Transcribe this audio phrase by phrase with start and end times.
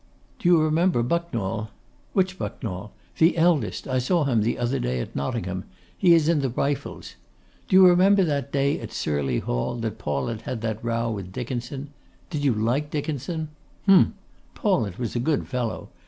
[0.39, 1.69] 'Do you remember Bucknall?
[2.13, 2.91] Which Bucknall?
[3.19, 7.13] The eldest: I saw him the other day at Nottingham; he is in the Rifles.
[7.69, 11.91] Do you remember that day at Sirly Hall, that Paulet had that row with Dickinson?
[12.31, 13.49] Did you like Dickinson?
[13.85, 14.15] Hum!
[14.55, 15.89] Paulet was a good fellow.